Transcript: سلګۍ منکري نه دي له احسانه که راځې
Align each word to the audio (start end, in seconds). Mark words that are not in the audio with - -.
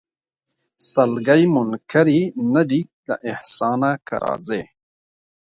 سلګۍ 0.89 1.43
منکري 1.53 2.21
نه 2.53 2.63
دي 2.69 2.81
له 3.07 3.15
احسانه 3.31 3.91
که 4.07 4.15
راځې 4.23 4.61